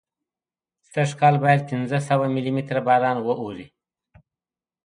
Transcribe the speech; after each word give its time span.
سږکال 0.91 1.35
باید 1.43 1.61
پینځه 1.69 1.99
سوه 2.09 2.25
ملي 2.35 2.51
متره 2.55 2.81
باران 2.87 3.17
واوري. 3.21 3.67